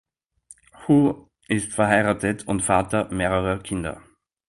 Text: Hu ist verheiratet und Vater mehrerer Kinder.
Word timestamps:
Hu 0.87 1.27
ist 1.47 1.73
verheiratet 1.73 2.47
und 2.47 2.63
Vater 2.63 3.13
mehrerer 3.13 3.59
Kinder. 3.59 4.01